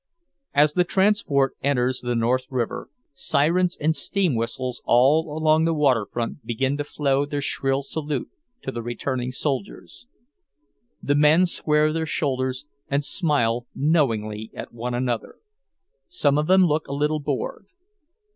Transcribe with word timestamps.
As 0.55 0.73
the 0.73 0.83
transport 0.83 1.53
enters 1.61 1.99
the 2.01 2.15
North 2.15 2.47
River, 2.49 2.89
sirens 3.13 3.77
and 3.79 3.95
steam 3.95 4.33
whistles 4.33 4.81
all 4.83 5.37
along 5.37 5.65
the 5.65 5.75
water 5.75 6.07
front 6.11 6.43
begin 6.43 6.75
to 6.77 6.85
blow 6.97 7.23
their 7.23 7.39
shrill 7.39 7.83
salute 7.83 8.27
to 8.63 8.71
the 8.71 8.81
returning 8.81 9.31
soldiers. 9.31 10.07
The 11.03 11.13
men 11.13 11.45
square 11.45 11.93
their 11.93 12.07
shoulders 12.07 12.65
and 12.89 13.05
smile 13.05 13.67
knowingly 13.75 14.49
at 14.55 14.73
one 14.73 14.95
another; 14.95 15.35
some 16.07 16.39
of 16.39 16.47
them 16.47 16.65
look 16.65 16.87
a 16.87 16.93
little 16.93 17.19
bored. 17.19 17.67